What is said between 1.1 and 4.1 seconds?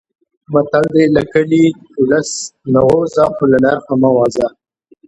له کلي، اولس نه ووځه خو له نرخه مه